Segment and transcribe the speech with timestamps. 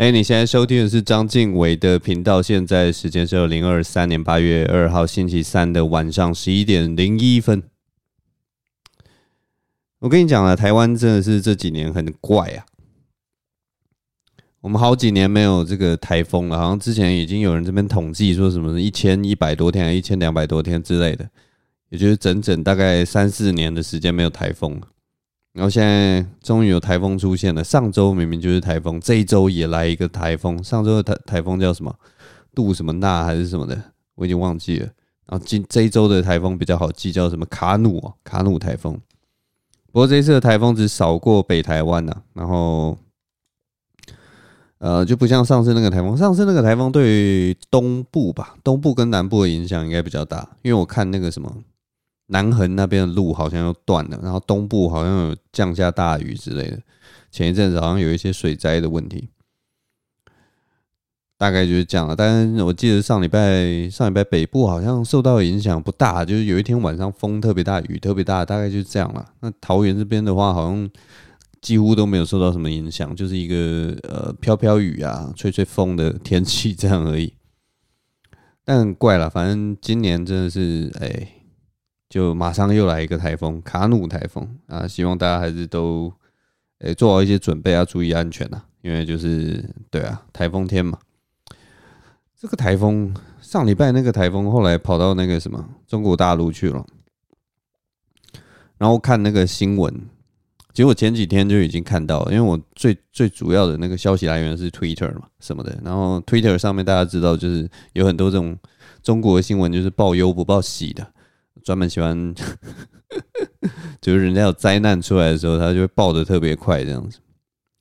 [0.00, 2.40] 哎、你现在收听的是张晋唯的频道。
[2.40, 7.62] 现在时间是二零二三年八月二号星期三的晚上十一点零一分。
[9.98, 12.64] 我跟你讲了，台湾真的是这几年很怪啊。
[14.62, 21.28] 我们好几年没有这个台风了，好像之前已经有人这边统计说什么一千一百多天、一千两百多天之类的，
[21.90, 24.88] 也就是整整大概三四年的时间没有台风了。
[25.52, 27.64] 然后现在终于有台风出现了。
[27.64, 30.62] 上周明明就是台风，这一周也来一个台风。
[30.62, 31.92] 上周的台台风叫什么？
[32.54, 33.80] 杜什么娜还是什么的？
[34.14, 34.86] 我已经忘记了。
[35.26, 38.92] 然后今这一周的台风比较好记，叫什么卡努哦，卡努台风。
[39.92, 42.96] 不过这一次的台风只扫过北台湾呐，然后
[44.78, 46.16] 呃就不像上次那个台风。
[46.16, 51.52] 上次那个台风对于东部吧，东部跟南部的影响应该比较大，因为我看那个什么。
[52.32, 56.78] 南横那边的路好像又断了，然后东部好像有降下大雨之类的。
[57.28, 59.28] 前一阵子好像有一些水灾的问题，
[61.36, 62.14] 大概就是这样了。
[62.14, 69.32] 但是我记得上礼拜上礼拜北部好像受到影响不大，就是有一天晚上风特别大，雨特别大，大概就是这样了。
[69.40, 70.88] 那桃园这边的话，好像
[71.60, 77.34] 几乎都没有受到什么影响，就是一个呃飘飘雨啊、吹吹风的天气这样而已。
[78.64, 81.39] 但怪了，反正今年真的是哎。
[82.10, 84.86] 就马上又来一个台风，卡努台风啊！
[84.86, 86.12] 希望大家还是都
[86.80, 88.60] 诶、做好一些准备，要注意安全呐。
[88.82, 90.98] 因为就是对啊，台风天嘛。
[92.36, 96.84] 这个台风上礼拜那个台风后来跑到那个什么中国大陆去了，
[98.76, 99.94] 然后看那个新闻，
[100.72, 108.58] 其实我前几天就已经看到，因为我最最主要的那个消息来源是 Twitter 嘛什么的，然后 Twitter 上面大家知道就是有很多这种
[109.00, 111.06] 中国的新闻，就是报忧不报喜的。
[111.64, 112.34] 专门喜欢，
[114.00, 117.18] 就是人家有灾难出来的时候，他就会报的特别快这样子，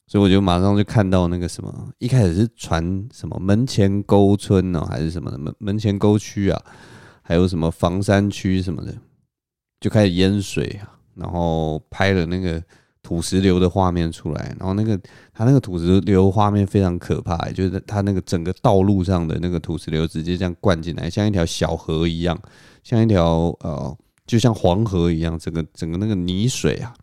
[0.08, 6.62] 所以我就马上就看到那个什么，一开始是传什么门前沟村哦，还是什么的门门前沟区啊，
[7.22, 8.96] 还有什么房山区什么的，
[9.80, 12.64] 就开始淹水啊，然后拍了那个
[13.02, 15.00] 土石流的画面出来，然后那个
[15.34, 22.40] 他那个土石流画面非常可怕，就是他那个整个道路上的那个土石流直接这样灌进来，像一条小河一样。
[22.82, 23.96] 像一条呃，
[24.26, 26.94] 就像黄河一样，整个整个那个泥水啊，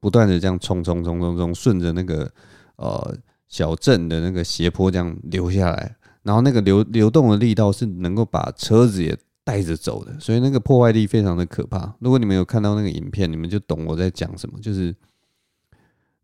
[0.00, 2.28] 不断的这样冲冲冲冲冲，顺着那个
[2.76, 11.94] 呃小镇的那个斜坡这样流下来，然后那个流流动的力道是能够把车子也带着走的，所以那个破坏力非常的可怕。
[12.00, 14.94] 如果你们有看到那个影片，你们就懂我在讲什么，就是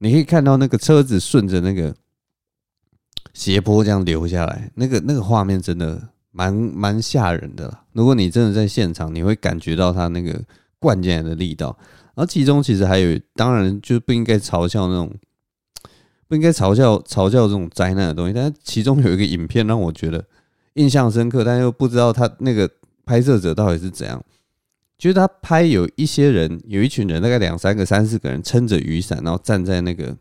[0.05, 1.95] 你可以看到那个车子顺着那个
[3.33, 6.11] 斜坡这样流下来，那个那个画面真的。
[6.37, 10.37] 蛮蛮吓人的啦，如果你真的在现场，你会感觉到它那个
[10.81, 11.79] 灌进来的力道。
[12.07, 15.15] 然后其中其实还有，当然就不应该嘲笑那种，
[16.27, 18.33] 不应该嘲笑嘲笑这种灾难的东西。
[18.33, 20.25] 但其中有一个影片让我觉得
[20.73, 22.69] 印象深刻，但又不知道他那个
[23.07, 24.21] 拍摄者到底是怎样。
[24.99, 30.17] 就是他拍有一些人，有一群人，大概两三个、三四个人撑着雨伞，然后站在那个。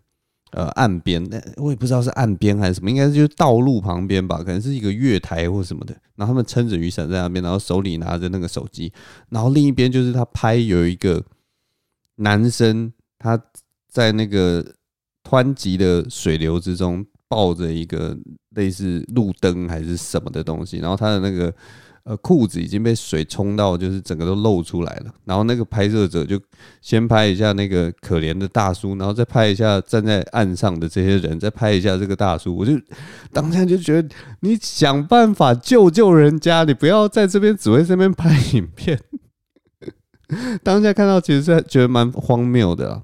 [0.55, 5.95] 呃，岸边，那我也不知道是岸边还是什么，应该是就是道路旁边吧，可能是一个月台或什么的。
[6.15, 8.93] 然后他们撑着雨伞在那边，然后手里拿着那个手机，
[9.29, 11.25] 然后另一边就是他拍有一个
[12.17, 13.35] 男生，他
[13.89, 14.63] 在那个
[15.27, 18.15] 湍急的水流之中抱着一个
[18.51, 21.51] 类似路灯还是什么的东西，然后他的那个。
[22.05, 25.13] 呃，裤子已经被水冲到，就是整个都露出来了。
[25.23, 26.37] 然后那个拍摄者就
[26.81, 32.57] 先拍一下那个可怜的大叔，然后再拍一下站在岸上的这些人，再拍一下这个大叔。
[32.57, 32.73] 我就
[33.31, 34.09] 当下就觉得，
[34.41, 38.99] 你想办法救救人家，你不要在这边只会这边拍影片。
[40.61, 43.01] 当下看到其实是觉得蛮荒谬的，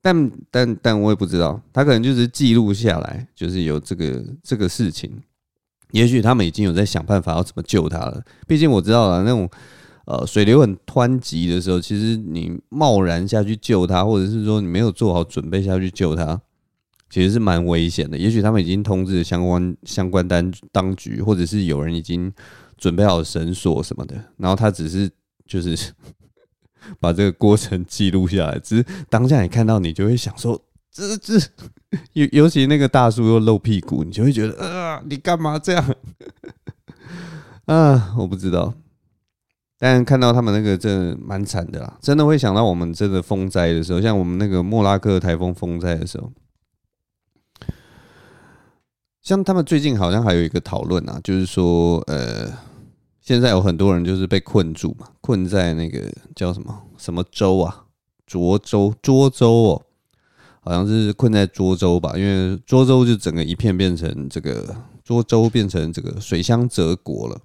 [0.00, 5.20] 但但但我也不知道，他可能就是记录下来，就是有这个这个事情。
[5.92, 8.22] 也许他们已经有在想办法要怎么救他了。
[8.46, 9.48] 毕竟我知道了，那种
[10.04, 16.40] 呃水流很湍急的时候，其实你贸然下去救他，或者是说你没有做好准备下去救他，
[17.08, 18.18] 其实是蛮危险的。
[18.18, 22.32] 也许他们已经通知相关相关单当局，或者是有人已经
[22.76, 25.10] 准备好绳索什么的，然后他只是
[25.46, 25.92] 就是
[27.00, 28.58] 把这个过程记录下来。
[28.58, 30.62] 只是当下你看到，你就会想说。
[30.90, 31.34] 这这
[32.12, 35.94] 尤尤其那个大叔又露屁股，你就会觉得啊，你干嘛这样？
[37.66, 38.74] 啊，我不知道。
[39.78, 46.32] 但看到他们那个真的蛮惨的啦，真的会想到我们真的风灾的时候，像我们那个莫拉克台风风灾的时候，
[49.22, 52.50] 像他们最近好像还有一个讨论啊，就是说呃，
[53.20, 57.84] 现在有很多人就是被困住嘛，困在那个叫什么什么州啊，
[58.26, 59.84] 涿州涿州哦。
[60.68, 67.40] 好像是困在涿州吧，因为涿州就整个一片变成这个涿州变成这个水乡泽国了，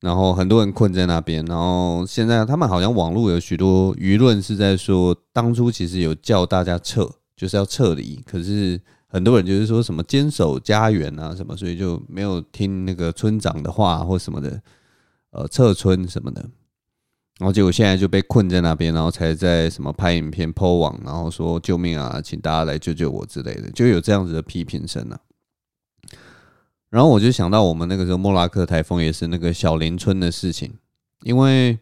[0.00, 14.60] 然后很多人困在那边，然后现在他们好像网络有许多舆论是在说，当初其实有叫大家撤，就是要撤离，可是很多人就是说什么坚守家园啊什么，所以就没有听那个村长的话或什么的，
[15.30, 16.44] 呃，撤村什么的。
[17.38, 25.20] 然后结果现在就被困在那边，然后才在什么拍影片 po 网，然后说救命啊，请大家来救救我之类的，就有这样子的批评声啊。
[26.90, 30.74] 然后我就想到我们那个时候莫拉克台风也是那个小林村的事情，
[31.22, 31.78] 因为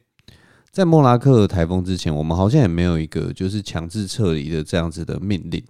[0.71, 5.65] 在莫拉克台风之前，我们好像也没有一个就是强制撤离的这样子的命令。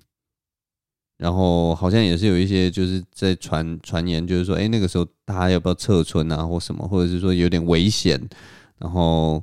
[1.17, 8.21] 然后好像也是有一些就是在传传言，就是说，哎，那个时候大家要不要撤村啊，或什么，或者是说有点危险，
[8.79, 9.41] 然后。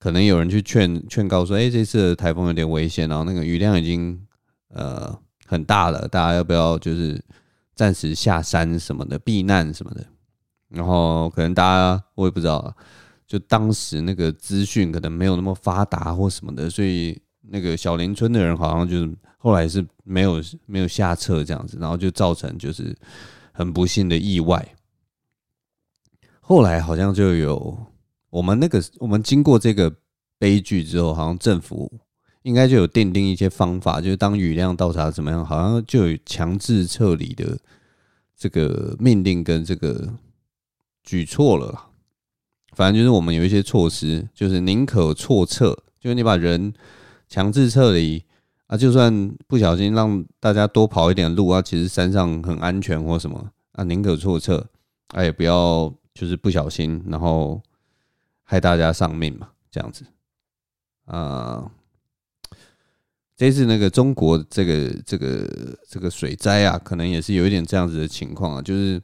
[0.00, 4.18] 可能有人去劝劝告说：“哎、这次的台风有点危险，然后那个雨量已经
[4.70, 5.14] 呃
[5.44, 7.22] 很大了，大家要不要就是
[7.74, 10.02] 暂时下山什么的避难什么的？”
[10.70, 12.74] 然后可能大家我也不知道，
[13.26, 22.96] 就当时那个资讯可能没有那么发达或什么的，所以那个小林村的人好像就是后来是没有没有下撤这样子，然后就造成就是
[23.52, 24.66] 很不幸的意外。
[26.40, 27.76] 后来好像就有。
[28.30, 29.92] 我们那个，我们经过这个
[30.38, 31.92] 悲剧之后，好像政府
[32.42, 37.58] 应该就有奠定一些方法，就是当雨量到达怎么样，好像就有强制撤离的
[38.36, 40.14] 这个命令跟这个
[41.02, 41.88] 举措了啦。
[42.76, 46.72] 反正就是我们有一些措施，就是宁可错撤，就是你把人
[47.28, 48.22] 强制撤离
[48.68, 54.64] 啊，就算不小心让大家多跑一点路啊，其实山上很安全或什么啊，宁可错撤，
[55.08, 57.60] 哎，也不要就是不小心，然后。
[58.50, 60.04] 害大家丧命嘛，这样子
[61.04, 61.70] 啊、
[63.36, 69.00] 这次那个中国这个这个这个水灾啊，可能也是有一点这样子的情况啊，就是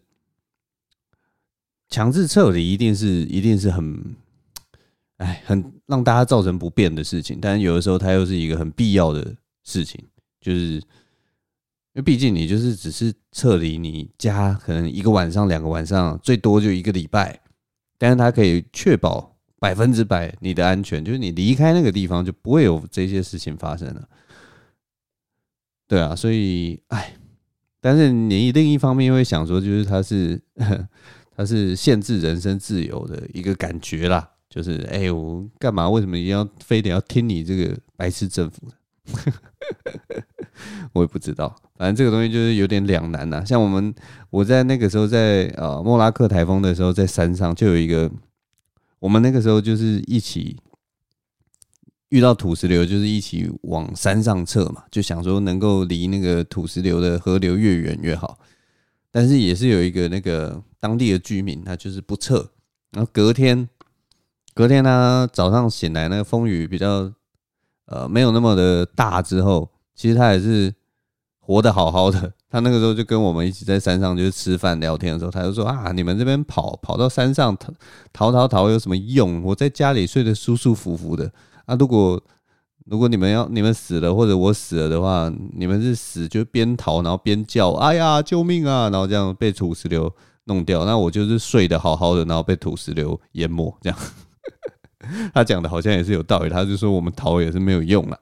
[1.88, 4.16] 强制撤离一定是一定是很，
[5.19, 10.04] 哎，很让大家造成不便的事情，但是有的时候它又是一个很必要的事情，
[10.40, 10.82] 就是因
[11.94, 17.40] 为毕竟你就是只是撤离你家，可能一个晚上、两个晚上，最多就一个礼拜，
[17.96, 19.36] 但是它可以确保。
[19.58, 24.08] 百分之百你的安全，就是你离开那个地方就不会有这些事情发生了。
[25.88, 27.14] 对啊，所以哎，
[27.81, 30.41] 但是你另一方面又会想说，就是它是
[31.35, 34.29] 它是限制人身自由的一个感觉啦。
[34.50, 35.88] 就是哎，我干嘛？
[35.88, 38.69] 为什么一定要非得要听你这个白痴政府？
[40.93, 43.44] 我也不知道，反正这个东西就是有点两难呐。
[43.44, 43.94] 像我们
[44.31, 48.11] 我在那个时候在呃莫拉克台风的时候，在山上就有一个。
[48.98, 50.56] 我们那个时候就是一起
[52.08, 58.38] 遇到土石流，就是一起往山上撤嘛，就想说能够离那个土石流的河流越远越好。
[59.10, 62.50] 但是也是有一个那个当地的居民，他就是不撤。
[62.93, 63.69] 然后隔天，
[64.54, 67.12] 隔天他早上醒来，那个风雨比较
[67.87, 70.75] 呃没有那么的大之后，其实他也是
[71.46, 72.32] 活得好好的。
[72.50, 77.56] 他那个时候就跟我们一起在山上就是吃饭聊天的时候，他就说啊，你们这边跑跑到山上
[78.12, 79.43] 逃逃逃有什么用？
[79.44, 81.31] 我在家里睡得舒舒服服的
[81.66, 81.76] 啊。
[81.76, 82.20] 如果
[82.87, 88.91] 如果你们要你们死了或者我死了的话，你们是死就边逃然后边叫，哎呀救命啊！
[88.91, 90.12] 然后这样被土石流
[90.44, 90.84] 弄掉。
[90.84, 93.98] 那我就是睡得好好的，然后被土石流淹没这样。
[95.34, 98.19] 他讲的好像也是有道理，他就说我们逃也是没有用了。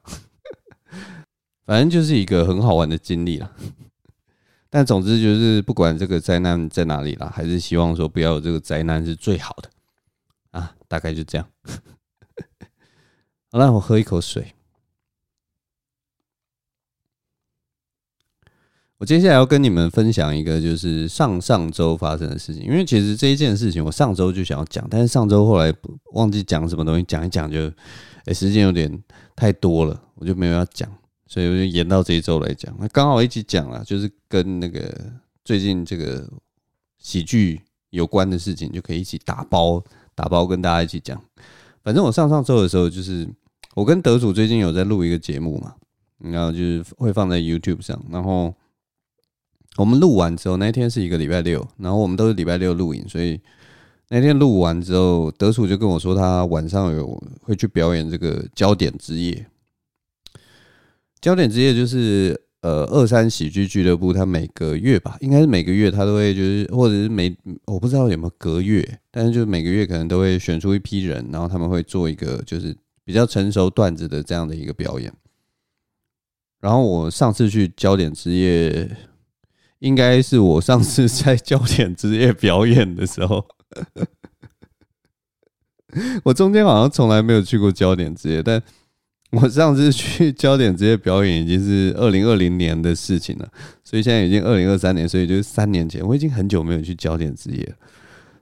[1.66, 3.52] 反正就是一个很好玩的经历了。
[4.71, 9.71] 但总之就是，不管这个灾难在哪里啦，还是希望说不要有这个灾难是最好的
[10.50, 10.75] 啊。
[10.88, 11.49] 大概就这样。
[13.52, 14.54] 好了，我喝一口水。
[18.99, 22.64] 我接下来要跟你们分享一个，就是上上周发生的事情。
[22.64, 25.73] 因为其实这一件事情，我上周就想要讲，但是上周后来
[26.14, 27.71] 忘记讲什么东西，讲一讲就，
[28.25, 29.02] 哎，时间有点
[29.37, 30.90] 太多了，我就没有要讲。
[31.35, 34.95] 所以我就延到这一周来讲，那刚好一起讲了，就是跟那个
[35.45, 36.25] 最近这个
[37.00, 37.61] 喜剧
[37.91, 39.83] 有关的事情，就可以一起打包
[40.14, 41.21] 打包跟大家一起讲。
[41.83, 43.29] 反正我上上周的时候，就是
[43.75, 45.75] 我跟德主最近有在录一个节目嘛，
[46.19, 48.00] 然后就是会放在 YouTube 上。
[48.12, 48.55] 然后
[49.76, 53.41] 我们录完之后，那天是一个礼拜六，然后我们都是礼拜六录影，所以
[54.09, 59.45] 那天录完之后，德主就跟我说，他晚上有会去表演这个焦点之夜。
[61.25, 72.76] 焦点之夜就是呃二三喜剧俱乐部，他每个月吧，应该是每个月他都会就是，或者是每我不知道有没有隔月，但是就是每个月可能都会选出一批人，然后他们会做一个就是
[73.07, 75.11] 比较成熟段子的这样的一个表演。
[76.61, 78.95] 然后我上次去焦点之夜，
[79.78, 83.43] 应该是我上次在焦点之夜表演的时候。
[86.25, 88.62] 我中间好像从来没有去过焦点之夜，但
[89.41, 93.49] 我上次去 焦点职业表演已经是二零二零年的事情了，
[93.83, 97.75] 所以现在已经二零二三年，所以就是三年前，我已经很久没有去焦点职业了。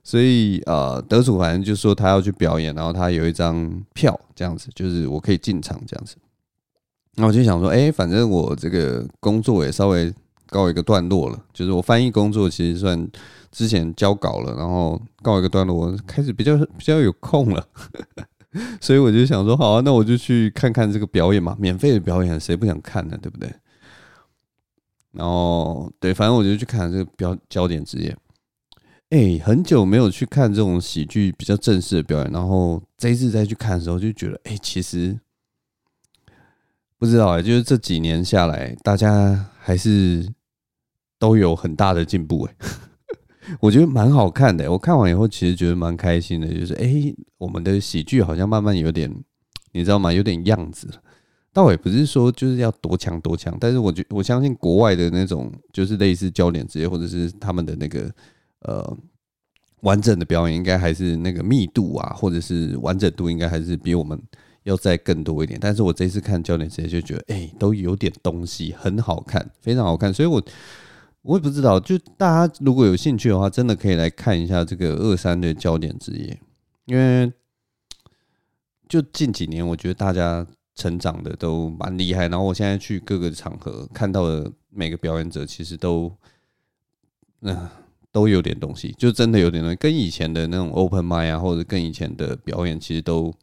[0.03, 6.15] 所以呃，得主反正就说他要去表演，然后他有一张票，这样子就是我可以进场这样子。
[7.15, 10.13] 那我就想说，哎、反正我这个工作也稍微
[10.47, 13.07] 告一个段落了，就是我翻译工作其实算
[13.51, 17.65] 之前交稿了，然后告一个段落，我开始比较比较有空了，
[18.79, 23.17] 所以我就想说，好啊，那我就去看看这个表演嘛，免费的表演谁不想看呢？
[23.21, 23.53] 对不对？
[25.11, 28.15] 然后对，反正我就去看这个标焦点之夜。
[29.09, 35.19] 哎、很久没有去看这种喜剧比较正式的表演，然后这一次再去看的时候，就觉得，哎、其实。
[36.97, 40.25] 不知道哎，就是这几年下来，大家还是
[41.19, 42.55] 都有很大的进步哎，
[43.59, 44.71] 我觉得蛮好看的。
[44.71, 49.13] 我看完以后，其实觉得蛮开心的，就是哎，我们的喜剧好像慢慢有点，
[49.71, 50.11] 你知道吗？
[50.11, 50.93] 有点样子了。
[51.51, 58.11] 倒也不是说就是要多强多强，但是我觉我相信国外的那种，就是类似焦点之夜，或者是他们的那个
[58.61, 58.97] 呃
[59.81, 64.19] 完整的表演，应该还是那个密度啊，或者是完整度，应该还是比我们。
[64.63, 70.41] 要再更多一点，但是我这次看焦点之夜就觉得，哎、都有点东西，很好看，非常好看，所以我
[71.23, 76.39] 我也不知道，就大家如果有兴趣的话，真的可以来看一下这个二三的焦点之夜，
[76.85, 77.31] 因为
[78.87, 86.11] 就近几年，我觉得大家成长的都蛮厉害，然后我现在去各个场合看到的每个表演者，其实都
[87.41, 87.69] 嗯、
[88.11, 93.33] 都有点东西，就真的有点东西，跟以前的那种 open mic 啊，或者跟以前的表演，其实都。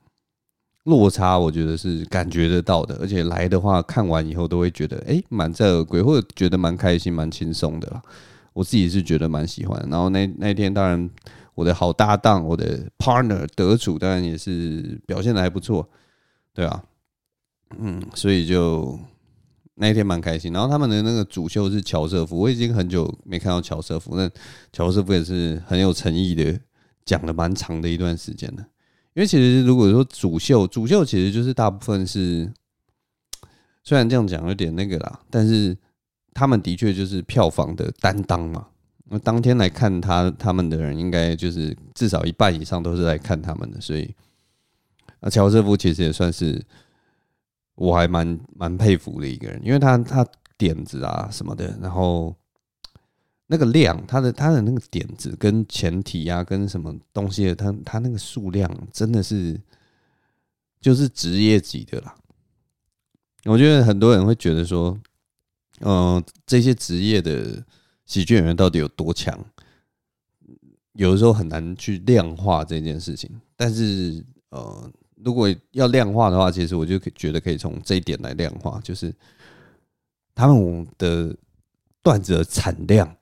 [0.84, 8.02] 落差，我觉得是感觉得到的，而且来的话，看完以后都会觉得，哎，满载而归，或者觉得蛮开心、蛮轻松的啦。
[8.52, 9.78] 我自己是觉得蛮喜欢。
[9.90, 11.08] 然后那那天，当然
[11.54, 15.86] 我的好搭档，我的 partner 得主，当然也是表现的还不错，
[16.54, 16.82] 对啊，
[17.78, 18.98] 嗯，所以就
[19.74, 20.52] 那一天蛮开心。
[20.52, 24.28] 然后他们的那个主秀是乔瑟夫，我已经很久没看到乔瑟夫，那
[24.72, 26.58] 乔瑟夫也是很有诚意的，
[27.04, 28.64] 讲了蛮长的一段时间的。
[29.14, 32.50] 因为其实如果说主秀，主秀其实就是大部分是，
[33.82, 35.76] 虽然这样讲有点那个啦，但是
[36.32, 38.68] 他们的确就是票房的担当嘛。
[39.04, 44.14] 那当天来看他他们的人，应该就是至少一半以上都是来看他们的，所以
[45.20, 46.64] 啊，乔瑟夫其实也算是
[47.74, 50.26] 我还蛮蛮佩服的一个人，因为他他
[50.56, 52.34] 点子啊什么的，然后。
[53.52, 59.60] 那个量，他的他的那个点子跟前提啊，跟什么东西的，他他那个数量真的是
[60.80, 62.14] 就是职业级的啦。
[63.46, 64.96] 我觉得很多人会觉得说，
[65.80, 67.60] 嗯，这些职业的
[68.06, 69.36] 喜剧演员到底有多强？
[70.92, 73.28] 有的时候很难去量化这件事情。
[73.56, 74.88] 但是，呃，
[75.24, 79.12] 如果要量化的话，其实我就觉得可以从这一点来量化，就是
[80.36, 81.36] 他们的
[82.00, 83.16] 段子的产量。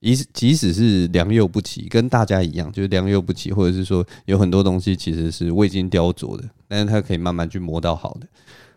[0.00, 8.28] 即使即使是良莠不齐，跟大家一样，就是良莠不齐，或者是说有很多东西其实是未经雕琢的，但是它可以慢慢去磨到好的。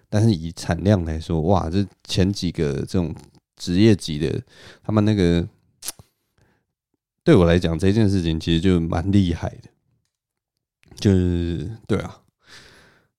[0.09, 3.13] 但是以产量来说，哇，这前几个这种
[3.57, 4.41] 职业级的，
[4.81, 5.47] 他们那个
[7.23, 9.69] 对我来讲这件事情其实就蛮厉害的。
[10.95, 12.21] 就是对啊，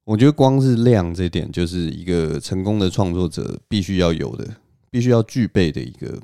[0.04, 4.49] 我觉得光是量这点，就是一个成功的创作者必须要有的，
[4.90, 6.19] 必须要具备的一个。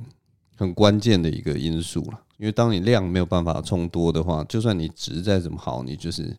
[0.56, 6.34] 很关键的一个因素了，因为当你量没有办法冲多的话，就算你值再怎么好，你就是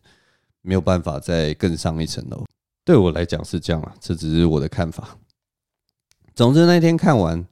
[0.60, 2.44] 没有办法再更上一层楼。
[2.84, 5.16] 对我来讲是这样啊，这只是我的看法。
[6.34, 7.46] 总之那天看完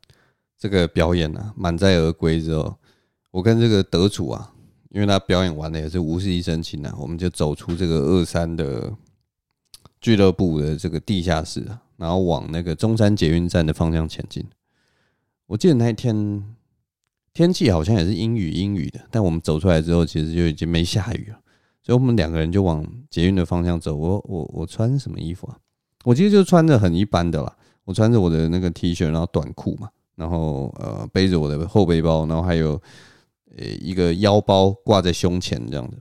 [0.58, 2.76] 这个表演呢，满载而归之后，
[3.30, 4.52] 我跟这个得主啊，
[4.90, 8.92] 因为他表演完了也是无事一身轻啊，我们就走出这个二三的
[10.00, 14.44] 俱乐部的这个地下室啊，然后往那个中山捷运站的方向前进。
[15.46, 16.42] 我记得那一天。
[17.36, 21.38] 天气好像也是阴雨阴雨的，但我们走出来之后，其实就已经没下雨了，
[21.82, 23.94] 所以我们两个人就往捷运的方向走。
[23.94, 25.58] 我我我穿什么衣服啊？
[26.04, 32.80] 我其实就穿着很一般的啦，我穿着我的那个 T 恤，然后短裤嘛，然后呃背着我的后背包，然后还有
[33.54, 35.98] 呃一个腰包挂在胸前这样的。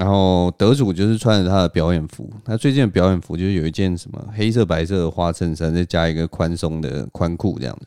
[0.00, 7.86] 然后得主就是穿着他的表演服，他最近的表演服就是有一件什么黑色白色的花衬衫，再加一个宽松的宽裤这样的。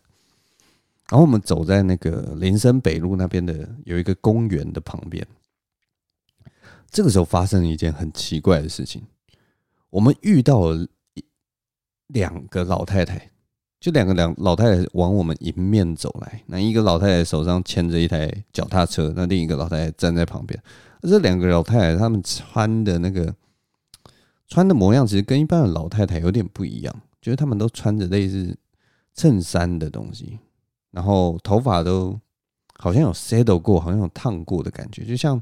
[1.09, 5.25] 然后我们走在那个林森北路那边的有一个公园的旁边，
[6.89, 9.03] 这个时候发生了一件很奇怪的事情，
[9.89, 10.87] 我们遇到了
[12.07, 13.31] 两个老太太，
[13.79, 20.61] 就两个两老太太往我们迎面走来，那一个老太太手上牵着一台脚踏车，那另一个老太太站在旁边。
[21.01, 23.35] 这两个老太太她们穿的那个
[24.47, 28.57] 穿的模样，其实跟一般的老太太有点不一样，就是她们都穿着类似
[29.13, 30.39] 衬衫的东西，
[30.93, 32.17] 然后头发都
[32.77, 35.41] 好像有 settle 过，好像有烫过的感觉，就像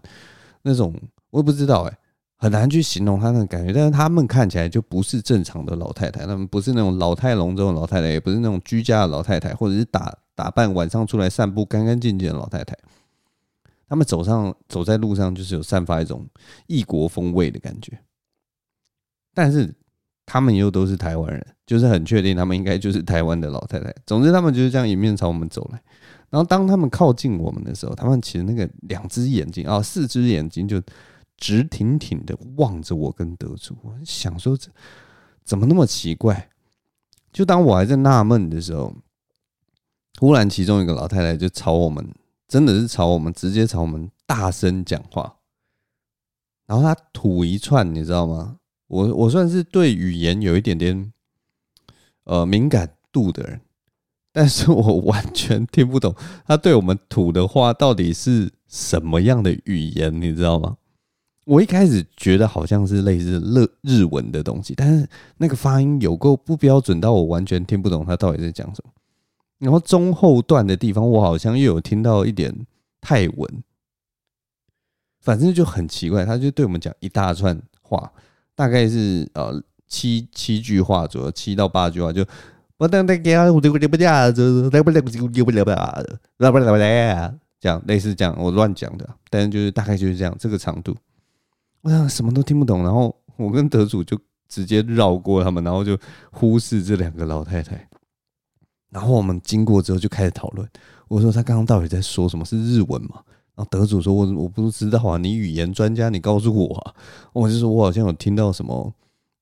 [0.63, 0.95] 那种
[1.29, 1.97] 我也不知道哎、
[2.37, 12.75] 很难去形容他那感觉，但是他们看起来就不是正常的老太太，他们不是那种老态龙钟的老太太，也不是那种居家的老太太，或者是打打扮晚上出来散步干干净净的老太太。
[13.87, 16.25] 他们走上走在路上，就是有散发一种
[16.67, 17.99] 异国风味的感觉。
[19.33, 19.75] 但是
[20.31, 23.93] 他们又都是台湾人，就是很确定他们应该就是台湾的老太太。
[24.05, 25.81] 总之，他们就是这样迎面朝我们走来。
[26.29, 30.81] 然后当他们靠近我们的时候，他们其实那个两只眼睛啊，四只眼睛就。
[31.37, 34.55] 直挺挺的望着我跟德主，我想说
[35.43, 36.51] 怎么那么奇怪？
[37.33, 38.93] 就当我还在纳闷的时候，
[40.19, 42.07] 忽然其中一个老太太就朝我们，
[42.47, 45.37] 真的是朝我们，直接朝我们大声讲话。
[46.67, 48.57] 然后她吐一串，你知道吗？
[48.91, 51.13] 我我算是对语言有一点点
[52.25, 53.61] 呃敏感度的人，
[54.33, 56.13] 但是我完全听不懂
[56.45, 60.75] 他对我们吐的话到底是什么样的语言，你知道吗？
[61.45, 65.07] 我一开始觉得好像是类似日日文的东西，但是
[65.37, 68.91] 那个发音有够不标准到我完全听不懂他到底在讲什么。
[69.57, 72.53] 然后中后段的地方，我好像又有听到一点
[72.99, 73.63] 泰文，
[75.21, 76.25] 反正就很奇怪。
[76.25, 78.11] 他就对我们讲一大串话，
[78.55, 82.25] 大概是呃七七句话左右，七到八句话就
[82.77, 84.05] 不等等给啊，不不不不这
[87.69, 90.95] 样类似这样，我乱讲的，但是就是大概就是这样这个长度。
[91.81, 95.97] 我想什么都听不懂，然后我跟德主就直接绕过他们，然后就
[96.31, 97.87] 忽视这两个老太太。
[98.89, 100.67] 然后我们经过之后就开始讨论。
[101.07, 102.43] 我说他刚刚到底在说什么？
[102.43, 103.21] 是日文吗？
[103.61, 106.95] 然后德主说：“我我不知道啊，你语言专家，你告诉我啊。”
[107.31, 108.91] 我就说：“我好像有听到什么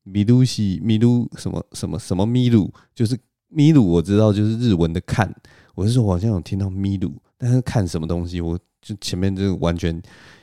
[0.04, 3.18] 米露西米露什么什么什么米露，就是
[3.48, 5.34] 米露，我知道就是日文的看。
[5.74, 10.02] 我是说我好像有听到米露，但是看什么东西，我就前面就完全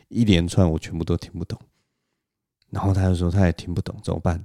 [0.09, 1.59] 一连串我全部都听不懂。”
[2.71, 4.43] 然后他就说他也听不懂怎么办？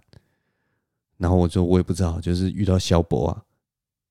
[1.18, 3.42] 然后我说我也不知道，就是遇到萧博啊。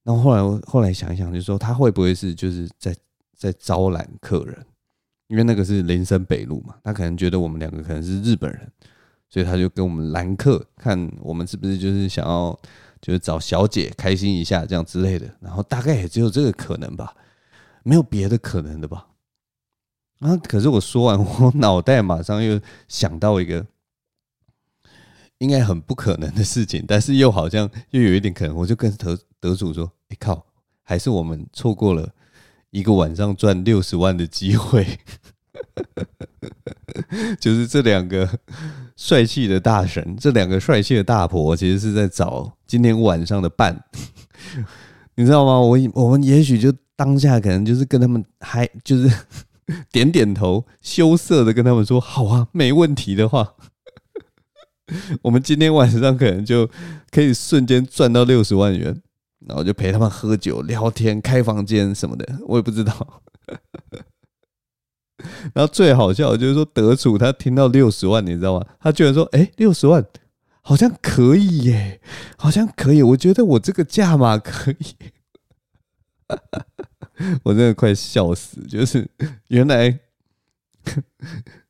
[0.03, 2.97] 然后后来后来想一想，就说他会不会是就是在
[3.37, 4.67] 在招揽客人？
[5.31, 8.71] 因为那个是林森北路嘛，他可能觉得我们两个可能是日本人，
[9.29, 12.59] 所以他就跟我们拦客，看我们是不是就是想要
[13.01, 15.27] 就是找小姐开心一下这样之类的。
[15.41, 17.15] 然后大概也只有这个可能吧，
[17.85, 19.07] 没有别的可能的吧。
[20.19, 20.37] 啊！
[20.37, 23.65] 可是我说完，我脑袋马上又想到一个。
[25.39, 30.45] 应该很不可能的事情，但是又好像又有一点可能，我就跟德德主说：“哎靠，
[30.83, 32.07] 还是我们错过了
[32.71, 34.87] 一个晚上赚六十万的机会。
[37.41, 38.29] ”就是这两个
[38.97, 43.85] 帅气的大神，这两个帅气的大婆，其实是在找今天晚上的伴，
[45.17, 45.61] 你知道吗？
[45.61, 49.11] 我我们也许就当下可能就是跟他们还就是
[49.93, 53.55] 点点头，羞涩的跟他们说：“好啊，没问题的话。”
[55.23, 56.69] 我们今天晚上可能就
[57.11, 59.01] 可以瞬间赚到六十万元，
[59.47, 63.23] 然后就陪他们喝酒、聊天、开房间什么的，我也不知道。
[65.55, 68.67] 然后最好笑的就是说，德主他听到六十万，你知道吗？
[68.81, 70.05] 他居然说：“哎，六十万
[70.63, 72.01] 好像可以耶，
[72.37, 74.97] 好像可以。”我觉得我这个价码可以，
[77.45, 78.61] 我真的快笑死。
[78.67, 79.09] 就是
[79.49, 79.99] 原来。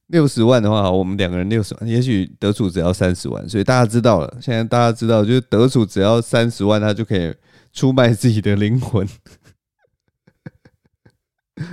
[0.06, 4.38] 六十万的话，我们两个人六十万，也许德主只要三十万，所以大家知道了。
[4.40, 7.33] 现在大家知道，就是德主只要三十万，他就可以
[7.72, 9.06] 出卖自己的灵魂。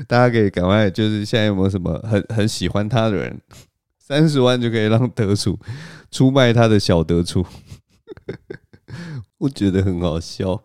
[0.07, 3.41] 大家可以赶快，就是现在有没有什么很很喜欢他的人，
[3.97, 5.57] 三十万就可以让德主
[6.11, 7.45] 出卖他的小德主。
[9.39, 10.61] 我觉得很好笑。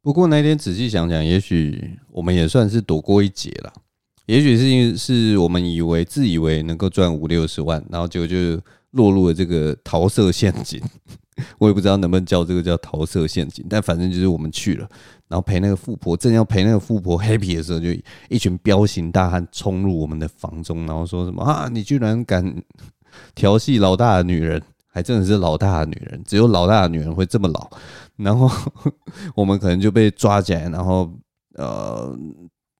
[0.00, 3.72] 不过那天仔细想想，也许我们也算是躲过一劫了。
[4.26, 8.36] 也许是因为是我们以为自以为能够赚五六十万，然后结果就
[8.92, 10.80] 落入了这个桃色陷阱。
[11.58, 14.88] 我也不知道能不能叫这个叫桃色陷阱，但反正就是我们去了，
[15.28, 17.88] 然后陪那个富婆，正要陪那个富婆 happy 的时候，就
[18.28, 22.62] 一群彪形大汉冲入我们的房中，然后说什么啊，你居然敢
[23.34, 27.68] 调戏老大的女人，还真的是老大的女人，只有老大的女人会这么老。
[28.16, 28.50] 然后
[29.34, 31.10] 我们可能就被抓起来，然后
[31.54, 32.16] 呃。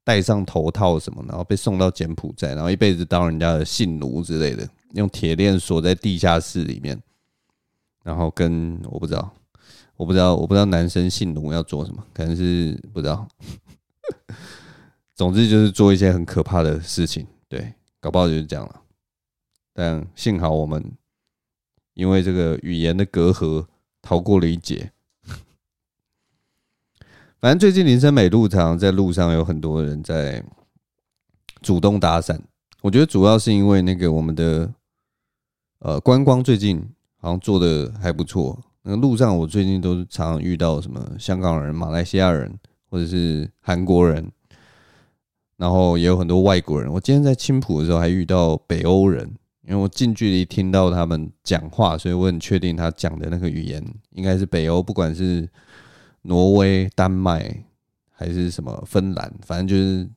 [0.06, 7.00] 戴上头套什么，然后被送到柬埔寨，然后一辈子当人家的性奴之类的，用铁链锁在地下室里面，
[8.04, 9.34] 然后跟我不知道，
[9.96, 13.26] 我不知道，我不知道男生性奴要做什么，可能是不知道。
[15.16, 18.82] 总之就是做一些很可怕的事情，对，搞不好就是这样了。
[19.72, 20.92] 但幸好我们
[21.94, 23.66] 因为这个语言的隔阂
[24.02, 24.92] 逃过了一劫。
[27.40, 30.44] 反正最近林森美路常在路上有很多人在
[31.62, 32.38] 主动搭讪，
[32.82, 34.74] 我觉得主要是因为那个我们的
[35.78, 36.90] 呃观光最近
[37.24, 38.62] 好像做的还不错。
[38.82, 42.54] 那路上我最近都常常遇到什么香港人、马来西亚人
[42.90, 44.30] 或者是韩国人。
[45.56, 46.92] 然后也有很多外国人。
[46.92, 49.24] 我今天在青浦的时候还遇到北欧人，
[49.62, 55.48] 因为我近距离听到他们讲话，所以我很确定他讲的那个语言应该是北欧，不管是
[56.22, 57.64] 挪威、丹麦
[58.10, 60.10] 还是什么芬兰，反正就是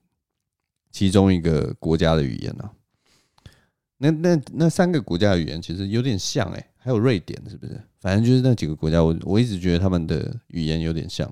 [0.91, 2.71] 其中一个国家的语言啊。
[3.99, 7.81] 那那那三个国家的语言其实有点像哎，还有瑞典是不是？
[7.99, 11.29] 反正就是那几个国家，我我一直觉得他们的语言有点像。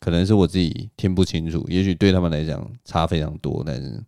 [0.00, 4.02] 可能是我自己听不清楚，也许对他们来讲差非常多，但是，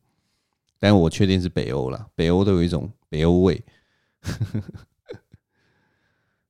[0.81, 3.63] 但我确定是北欧啦，北欧都有一种北欧味。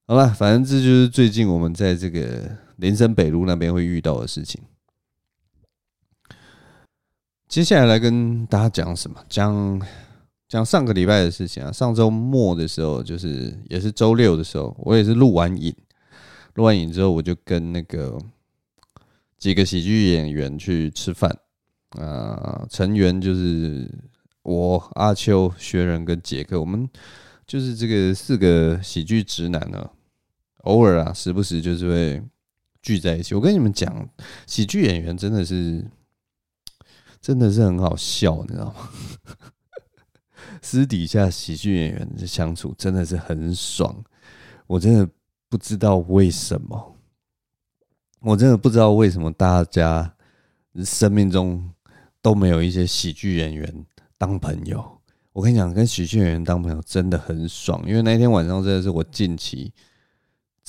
[0.07, 4.63] 好了，反正这就是最近我们在这个林森北路那边会遇到的事情。
[7.49, 9.23] 接下来来跟大家讲什么？
[9.29, 9.79] 讲
[10.51, 11.73] 讲上个礼拜的事情啊。
[11.73, 15.75] 上周末的时候，就是也是周六的时候，我也是录完影，
[16.57, 18.19] 录完影之后，我就跟那个。
[19.39, 21.35] 几个喜剧演员去吃饭，
[21.93, 23.91] 啊，成员就是
[24.43, 26.87] 我、阿秋、学人跟杰克，我们
[27.47, 29.91] 就是这个四个喜剧直男呢，
[30.65, 32.23] 偶尔啊，时不时就是会
[32.83, 33.35] 聚在一起。
[33.35, 34.07] 我跟你们讲，
[34.47, 35.83] 喜剧演员真的是，
[37.23, 38.91] 真的是很好笑，你知道吗？
[40.63, 44.05] 私底下喜剧演员的相处真的是很爽，
[44.67, 45.09] 我真的
[45.49, 46.97] 不知道为什么。
[48.21, 50.15] 我真的不知道为什么大家
[50.85, 51.73] 生命中
[52.21, 53.87] 都没有一些喜剧演员
[54.19, 55.01] 当朋友。
[55.33, 59.73] 我跟你讲，跟喜剧演员当朋友真的很爽，因为那天晚上真的是我近期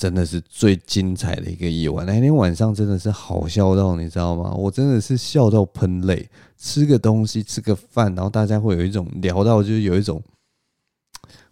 [0.02, 2.04] 真的是最精彩的一个夜晚。
[2.04, 4.52] 那天晚上真的是好笑到你知道吗？
[4.52, 6.28] 我真的是笑到喷泪。
[6.58, 10.20] 吃个东西，吃个饭，然后大家会有一种聊到，就是有一种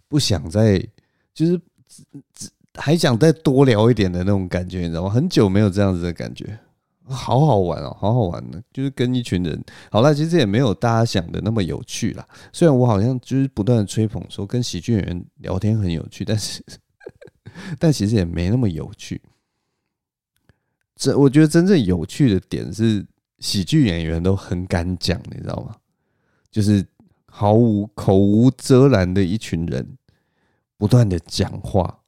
[0.09, 0.85] 不想再
[1.33, 1.57] 就是
[2.73, 5.09] 还想再多聊一点的那种感觉，你知道吗？
[5.09, 6.59] 很久没有这样子的感觉，
[7.05, 9.63] 好好玩哦，好好玩的，就是跟一群人。
[9.89, 12.27] 好了，其实也没有大家想的那么有趣啦。
[12.51, 16.61] 虽然我好像就是不断的吹捧说跟喜剧演员聊天很有趣，但是，
[17.79, 19.21] 但其实也没那么有趣。
[20.95, 23.05] 这我觉得真正有趣的点是，
[23.39, 25.75] 喜剧演员都很敢讲，你知道吗？
[26.51, 26.85] 就是
[27.25, 29.97] 毫无口无遮拦的一群人，
[30.77, 31.99] 不断的讲话。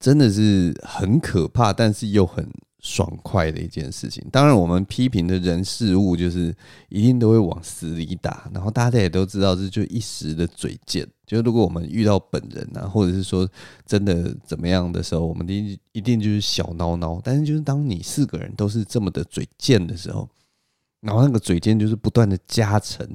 [0.00, 2.50] 真的是很可怕，但是又很
[2.84, 4.22] 爽快的一件事情。
[4.30, 6.54] 当然，我们批评的人事物，就是
[6.90, 8.46] 一定都会往死里打。
[8.52, 11.08] 然后大家也都知道，这就一时的嘴贱。
[11.26, 13.48] 就如果我们遇到本人啊，或者是说
[13.86, 17.18] 真的怎么样的时候，我们一定一定就是小孬孬。
[17.24, 20.28] 但是，就是当你四个人都是这么的嘴贱的时候，
[21.00, 23.08] 然后那个嘴贱就是不断的加成。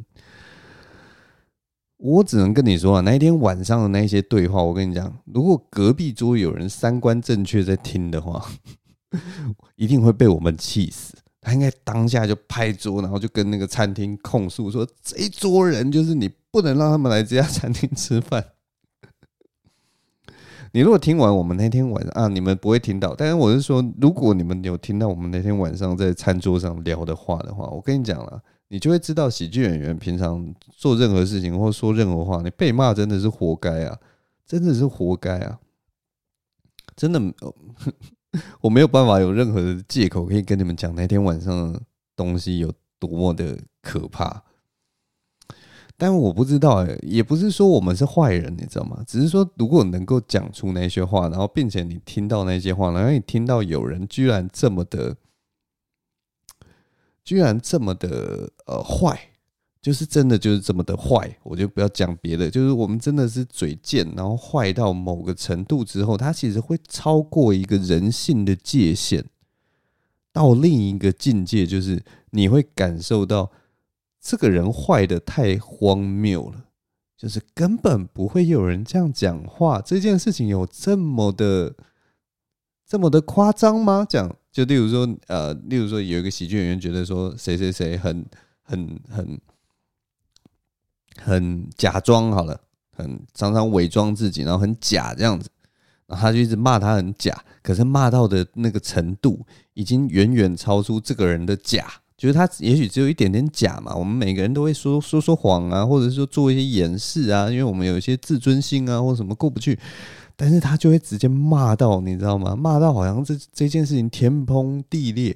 [1.98, 8.44] 我只能跟你说啊，那一天晚上的那些对话，我跟你讲，如果隔壁桌有人三观正确在听的话，
[9.76, 11.16] 一定会被我们气死。
[11.42, 18.46] 他应该当下就拍桌，然后就跟那个餐厅控诉说：“这一桌人就是你不能让他们来这家餐厅吃饭。
[20.74, 28.44] ”你如果听完我们那天晚上啊，你们不会听到，但是我是说，如果你们有听到我们那天晚上在餐桌上聊的话的话，我跟你讲了。
[28.72, 33.98] 你就会知道，喜剧演员平常做任何事情或说任何话，你被骂真的是活该啊！
[34.46, 35.60] 真的是活该啊！
[36.96, 37.20] 真的，
[38.62, 41.82] 我没有办法有任何的借口可以跟你们讲那天晚上的
[42.16, 44.44] 东西有多么的可怕。
[45.98, 49.04] 但我不知道，诶，也不是说我们是坏人，你知道吗？
[49.06, 55.18] 只是说，如果能够讲出那些话，然后并且你听到那些话，然后你听到有人居然这么的。
[57.22, 59.29] 居然这么的呃坏，
[59.82, 69.24] 就是真的就是这么的坏，我就不要讲别的，就是我们真的是嘴贱，然后坏到某个程度之后，它其实会超过一个人性的界限，
[70.32, 73.52] 到另一个境界，就是你会感受到
[74.20, 76.66] 这个人坏的太荒谬了，
[77.18, 81.76] 就是根本不会有人这样讲话，这件事情有这么的
[82.86, 84.06] 这么的夸张吗？
[84.10, 84.36] 讲。
[84.52, 88.26] 就例如说，呃，例如说，有一个喜剧演员觉得说，谁谁谁很
[88.64, 89.40] 很很
[91.22, 92.60] 很假装好了，
[92.96, 95.50] 很常常伪装自己，然后很假这样子，
[96.08, 101.86] 然后他就一直骂他很假，可是骂到的那个程度已经远远超出这个人的假，
[102.18, 103.96] 就是他也许只有一点点假嘛。
[103.96, 109.78] 我们每个人都会说说说谎啊，或者是说做一些掩饰啊，因为我们有一些自尊心啊，或什么过不去。
[110.42, 112.56] 但是他就会直接骂到，你知道吗？
[112.56, 115.36] 骂到好像这这件事情天崩地裂，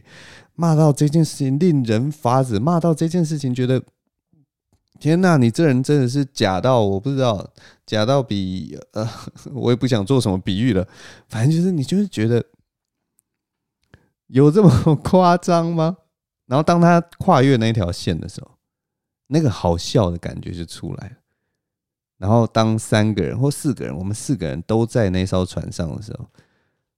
[0.56, 3.84] 骂到这件事情令人发指，骂到这件事情觉得
[5.04, 7.52] 天哪，你这人真的是假到我不知道，
[7.86, 9.06] 假到比呃，
[9.54, 10.88] 我也不想做什么比喻了，
[11.28, 12.42] 反正就是你就是觉得
[14.28, 15.98] 有这么夸张吗？
[16.48, 18.52] 然后当他跨越那条线的时候，
[19.28, 21.16] 那个好笑的感觉就出来了。
[22.18, 26.26] 然后，当三个人或四个人，我们四个人都在那艘船上的时候，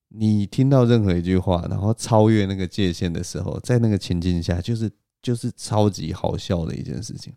[0.09, 4.91] 你听到任何一句话，然后超越那个界限的时候，在那个情境下，就是
[5.23, 7.33] 就是超级好笑的一件事情。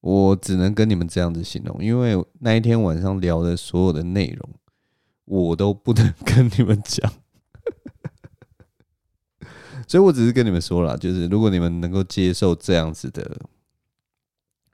[0.00, 4.50] 我只能跟你们这样子形容，因为那一天晚上聊的所有的内容，
[5.24, 7.12] 我都不能 跟你们讲，
[9.86, 13.36] 所以我只是跟你们说了，就是如果你们能够接受这样子的。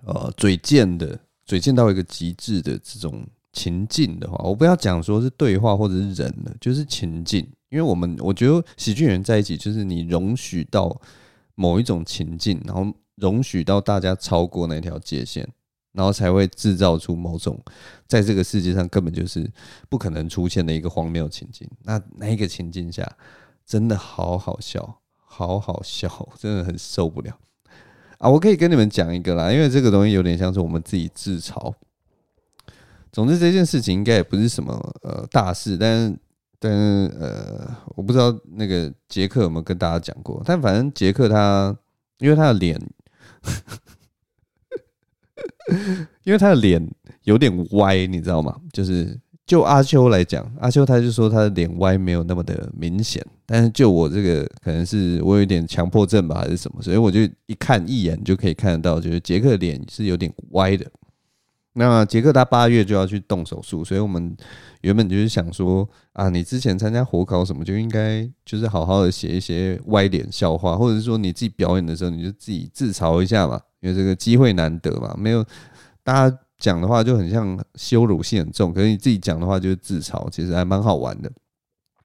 [0.05, 7.45] 呃，嘴贱的，嘴贱到一个极致的这种情境的话，我不要讲说是对话或者是人了，就是情境。
[7.71, 10.97] 因为我们我觉得喜剧人在一起，就是你容许到
[11.57, 15.47] 某一种情境，然后容许到大家超过那条界限，
[15.93, 17.61] 然后才会制造出某种
[18.07, 19.51] 在这个世界上根本就是
[19.89, 21.69] 不可能出现的一个荒谬情境。
[21.83, 23.11] 那那个情境下，
[23.65, 27.39] 真的好好笑，好好笑， 真的很受不了。
[28.19, 31.75] 啊，我可以跟你们讲一个啦，因为这个东西有点像是我们自己自嘲。
[33.13, 36.19] 总之这件事情应该也不是什么呃大事，但是
[36.59, 41.75] 但是呃，我不知道那个杰克有没有跟大家讲过，但反正杰克他
[42.19, 42.79] 因为他的脸，
[46.25, 46.87] 因为他的脸
[47.25, 48.55] 有点歪，你知道吗？
[48.73, 49.19] 就是。
[49.47, 60.85] 就阿秋来讲，阿秋他就说他的脸歪没有那么的明显，但是就我这个可能是我有一点强迫症吧，还是什么，所以我就一看一眼就可以看得到，就是杰克脸是有点歪的。
[61.77, 64.37] 那杰克他八月就要去动手术，所以我们
[64.81, 75.45] 原本就是想说啊，你之前参加火烤什么就应该就是好好的写一些歪脸笑话，或者是说你自己表演的时候你就自己自嘲一下嘛，因为这个机会难得嘛，没有
[76.03, 76.39] 大家。
[76.59, 81.31] 讲的话就很像羞辱性很重，可是你自己讲的话就是自嘲，其实还蛮好玩的。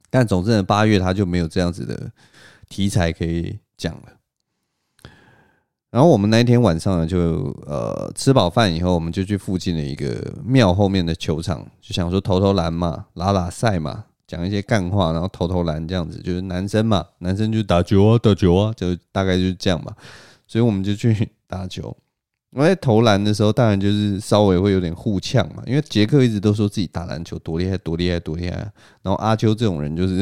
[0.09, 2.11] 但总之呢，八月他就没有这样子的
[2.67, 4.03] 题材可以讲了。
[5.91, 19.93] 然后我们那一天晚上呢，就呃吃饱饭以后，我们就去附近的一个庙后面的球场，就想说投投篮嘛，拉拉赛嘛，讲一些干话，然后投投篮这样子，就是男生嘛，男生就打球啊，打球啊，就大概就是这样嘛。
[20.47, 21.95] 所以我们就去打球。
[22.53, 28.55] 我在投篮的时候，当然就是稍微会有点互呛嘛，因为杰克一直都说自己打篮球多厉害，多厉害，多厉害。
[29.01, 30.21] 然后阿秋这种人就是，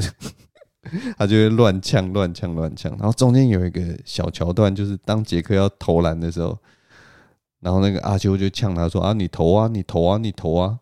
[1.17, 2.91] 他就会乱呛、乱呛、乱呛。
[2.93, 6.57] 然后中间有一个小桥段，就是当杰克要投篮的时候，
[7.59, 10.79] 然后那个阿秋就呛他说：“啊，你投啊，你投啊，你投啊，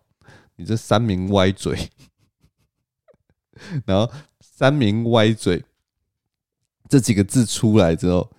[0.55, 1.89] 你 这三名歪嘴。
[3.85, 5.63] ”然后“三名歪嘴”
[6.87, 8.29] 这几个字出来之后。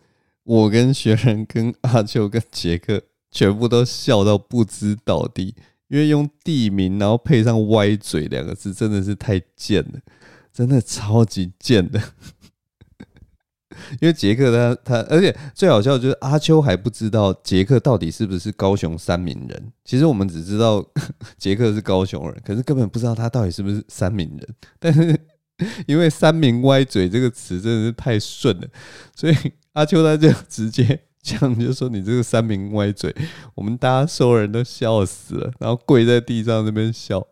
[0.45, 5.55] 我跟学人、跟阿秋、跟杰克全部都笑到不知倒地，
[5.89, 10.01] 因为用地名然后配上“歪嘴”两个字，真的是太贱了，
[10.59, 12.03] 真的超级贱的。
[14.01, 19.73] 因为杰克他他，而且最好笑的就是阿秋还不知道杰克到底是不是高雄三民人。
[19.85, 20.85] 其实我们只知道
[21.39, 24.55] 杰克是高雄人，可是根本不知道他到底是不是三民人。
[24.81, 25.17] 但是
[25.87, 28.67] 因为“三名歪嘴”这个词真的是太顺了，
[29.15, 29.37] 所以。
[29.75, 33.15] 阿秋他就直接这样就说：“你这个三名歪嘴，
[33.55, 37.25] 我们大家所有人都笑死了，然后跪在地上那边笑。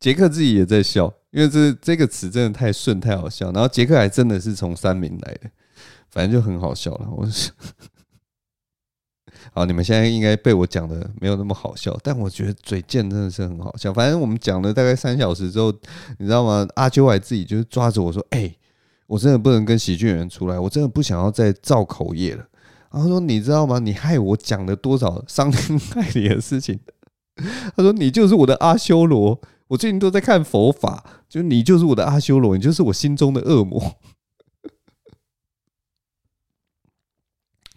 [0.00, 3.52] 杰克自己也在笑，因为这这个词真的太顺太好笑。
[3.52, 5.50] 然后杰克还真的是从三名来的，
[6.08, 7.06] 反正就很好笑了。
[7.14, 7.50] 我是
[9.52, 13.92] 好，你们现在应该被我讲的没有那么好笑，但我觉得嘴贱真的是很好笑。
[13.92, 15.70] 反正我们讲了大概三小时之后，
[16.18, 16.66] 你知道吗？
[16.76, 18.56] 阿秋还自己就是抓着我说：‘哎’。”
[19.06, 22.44] 我真的不能跟喜剧人出来，我真的不想要再造口业了。
[22.90, 23.78] 然后说，你知道吗？
[23.78, 26.80] 你害我讲了多少伤天 害理的事情？
[27.76, 33.96] 他说，你就是我的阿修罗，我最近都在看佛法，就你就是我的阿修罗，你就是我心中的恶魔。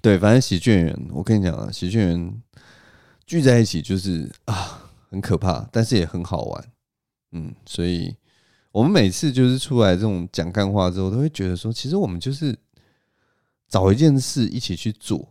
[0.01, 2.41] 对，反正喜剧人，我跟你讲啊，喜剧人
[3.25, 6.71] 聚在一起就是啊，很可怕，但是也很好玩。
[7.31, 8.15] 嗯，所以。
[8.71, 12.55] 我们每次就是出来这种讲干话之后，都会觉得说，其实我们就是
[13.67, 15.27] 找一件事一起去做，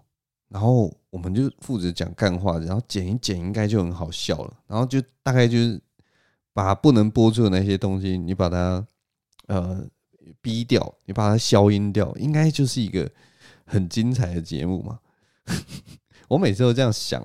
[0.48, 4.56] 然后我们就负责讲干话，然后剪一剪，应该就很好笑了。
[4.66, 5.80] 然后就大概就是
[6.58, 8.84] 把不能播出的那些东西，你把它
[9.46, 9.86] 呃
[10.40, 13.08] 逼掉，你把它消音掉，应该就是一个
[13.64, 14.98] 很精彩的节目嘛。
[16.26, 17.24] 我每次都这样想，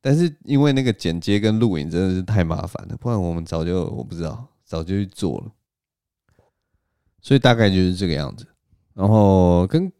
[0.00, 5.52] 但是因为那个剪接跟录影真的是太麻烦了，不然我们早就我不知道早就去做了。
[7.20, 8.44] 所以大概就是这个样子。
[8.94, 9.92] 然后跟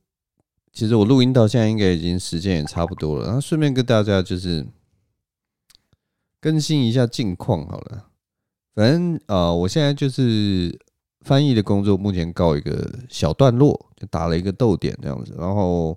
[0.72, 4.66] 其实我录音到现在应该已经时间也差不多了，然后顺便跟大家就是
[6.40, 8.08] 更新一下近况好了。
[8.74, 10.76] 反正呃，我现在就是
[11.20, 15.34] 翻译的工作，目前告一个小段落，就打了一个逗点这样子。
[15.38, 15.96] 然后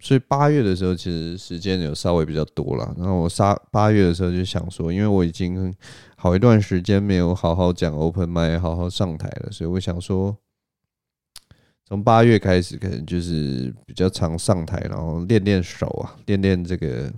[0.00, 2.94] 所以八月的时候，其实时间有稍微比较多了。
[2.98, 5.74] 然后我杀八月的时候就想说，因为我已经
[6.16, 10.36] 好一段时间没有好好讲 Open Mic，好好上台了，所以我想说。
[11.88, 17.08] 从八月开始，可能就是比较常上台，然后练练手啊，练练这个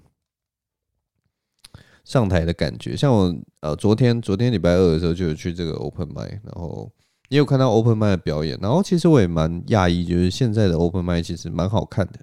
[2.08, 2.96] 上台的感觉。
[2.96, 6.90] 像我呃，昨天昨天礼拜二的时候就有去这个 Open m i 然后
[7.28, 8.58] 也有看到 Open m i 的表演。
[8.62, 12.14] 然后其实我也蛮讶异，就是现在的 Open m i 其实蛮好看的。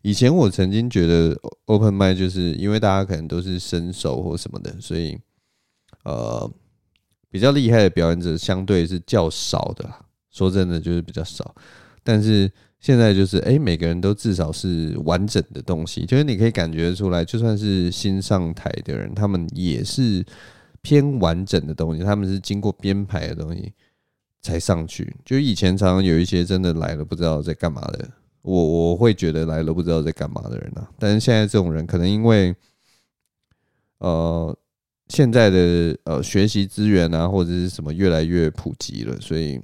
[0.00, 5.18] 以前我曾经觉得 Open m i 就是因为大家可能都是伸手或什么的，所以
[6.04, 6.50] 呃
[7.30, 9.86] 比较厉害的表演者相对是较少的。
[10.30, 11.54] 说真的，就是比较少。
[12.02, 12.50] 但是
[12.86, 20.24] 现在就是，哎，每个人都至少是完整的东西，就是你可以感觉出来，就算是新上台的人，他们也是
[20.82, 23.72] 偏完整的东西，他们是经过编排的东西
[24.40, 25.12] 才上去。
[25.24, 28.08] 就以前常常有一些真的来了不知道在干嘛的，
[28.42, 30.88] 我我会觉得来了不知道在干嘛的人啊。
[30.96, 32.54] 但是现在这种人，可能因为
[33.98, 34.56] 呃
[35.08, 39.60] 现在的呃学习资源啊，或者是什么越来越普及了，所以。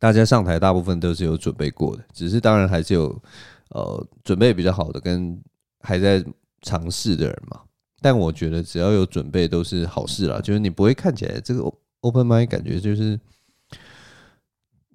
[0.00, 3.22] 大家上台大部分都是有准备过的，只是当然还是有
[3.68, 5.38] 呃准备比较好的跟
[5.80, 6.24] 还在
[6.62, 7.60] 尝试的人嘛。
[8.00, 11.60] 但我觉得只要有准备都是好事啦，就是你不会看起来这个
[12.00, 13.20] open mic 感觉就是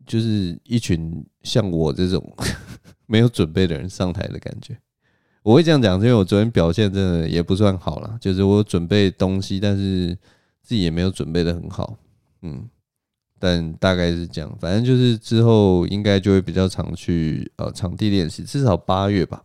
[0.08, 2.36] 就是一群像我这种
[3.06, 4.76] 没有准备的人上台的感觉。
[5.44, 10.18] 我会这样讲，是因为我昨天表现真的也不算好啦，就是我准备东西，但是
[10.64, 11.96] 自己也没有准备得很好，
[12.42, 12.68] 嗯。
[13.40, 19.44] 但大概是这样，反正就是之后应该就会比较常去呃场地练习，至少八月吧。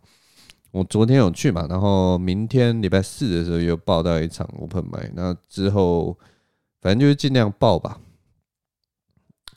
[0.71, 6.17] 我昨天有去嘛，然后明天礼拜四的时候又报到一场 Open m i 那之后
[6.81, 7.99] 反正就是尽量报吧。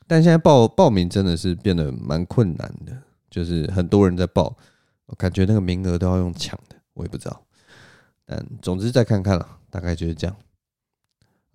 [0.06, 2.92] 但现在报报名真的是变得蛮困难的，
[3.30, 4.56] 就是很多人在报，
[5.06, 7.40] 我感觉那个名额都要用抢的，我也不知道。
[8.26, 10.36] 但总之再看看了，大概就是这样。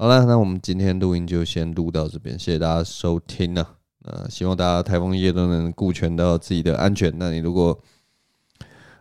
[0.02, 3.76] 好了，那我们今天录音就先录到这边，谢谢大家收听啊。
[4.06, 7.12] 呃，希望大家台风夜都能顾全到自己的安全。
[7.18, 7.78] 那你如果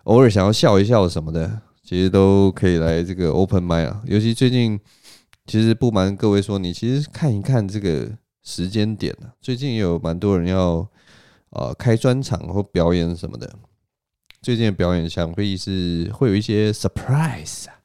[0.02, 4.02] 偶尔想要笑一笑什么的，其实都可以来这个 Open Mic 啊。
[4.06, 4.80] 尤其最近，
[5.46, 8.10] 其实不瞒各位说，你其实看一看这个
[8.42, 10.84] 时间点啊，最近有蛮多人要
[11.50, 13.48] 呃开专场或表演什么的。
[14.42, 17.77] 最近的表演想必是会有一些 surprise 啊。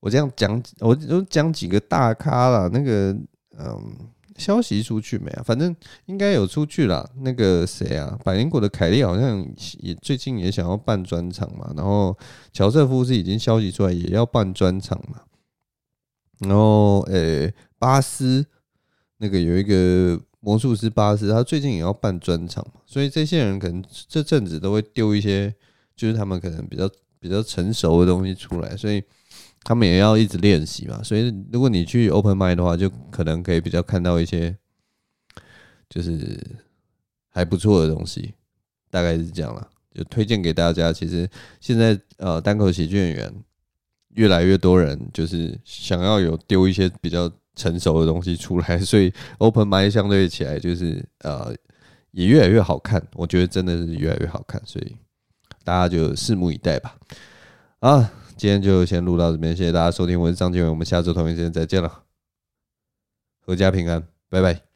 [0.00, 2.70] 我这样讲，我都讲几个大咖了。
[2.70, 3.14] 那个，
[3.58, 5.42] 嗯，消息出去没啊？
[5.44, 7.06] 反正应该有出去了。
[7.20, 8.18] 那个谁啊？
[8.24, 9.46] 百灵果的凯莉好像
[9.78, 11.70] 也最近也想要办专场嘛。
[11.76, 12.16] 然后
[12.50, 15.20] 乔瑟夫是已经消息出来也要办专场嘛。
[16.38, 18.46] 然后，诶、巴斯
[19.18, 22.80] 那个有一个魔术师巴斯，他最近也要办专场嘛。
[22.86, 25.54] 所以这些人可能这阵子都会丢一些，
[25.94, 29.04] 就是他们可能比较比较成熟的东西出来，所以。
[29.62, 34.56] 他们也要一直练习嘛，所以如果你去 Open mind 的话，就可能可以比较看到一些，
[35.88, 36.40] 就是
[37.28, 38.34] 还不错的东西，
[38.90, 39.68] 大概是这样了。
[39.92, 40.92] 就推荐给大家。
[40.92, 41.28] 其实
[41.60, 43.34] 现在呃，单口喜剧演员
[44.14, 51.54] 越来越多人就是想要有丢一些比较成熟的东西出来， 所以 Open mind 相对起来就是呃
[52.12, 53.04] 也越来越好看。
[53.14, 54.96] 我觉得真的是越来越好看，所以
[55.64, 56.96] 大家就拭目以待吧。
[57.80, 58.12] 啊。
[58.40, 62.04] 今天就先录到这边，谢谢大家收听，我是张建伟，我们下周同一时间再见了，
[63.44, 64.69] 阖家平安，拜拜。